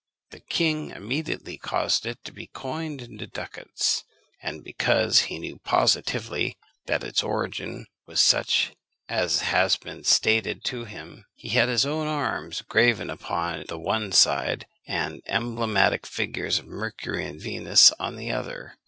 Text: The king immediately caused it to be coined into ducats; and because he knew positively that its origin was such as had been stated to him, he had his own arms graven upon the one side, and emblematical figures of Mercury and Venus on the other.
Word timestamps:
The 0.31 0.39
king 0.39 0.89
immediately 0.89 1.59
caused 1.59 2.07
it 2.07 2.23
to 2.23 2.31
be 2.31 2.47
coined 2.47 3.03
into 3.03 3.27
ducats; 3.27 4.03
and 4.41 4.63
because 4.63 5.25
he 5.29 5.37
knew 5.37 5.59
positively 5.63 6.57
that 6.87 7.03
its 7.03 7.21
origin 7.21 7.85
was 8.07 8.19
such 8.19 8.73
as 9.07 9.41
had 9.41 9.77
been 9.83 10.03
stated 10.03 10.63
to 10.63 10.85
him, 10.85 11.25
he 11.35 11.49
had 11.49 11.69
his 11.69 11.85
own 11.85 12.07
arms 12.07 12.63
graven 12.63 13.11
upon 13.11 13.65
the 13.67 13.77
one 13.77 14.11
side, 14.11 14.65
and 14.87 15.21
emblematical 15.27 16.09
figures 16.09 16.57
of 16.57 16.65
Mercury 16.65 17.23
and 17.27 17.39
Venus 17.39 17.91
on 17.99 18.15
the 18.15 18.31
other. 18.31 18.77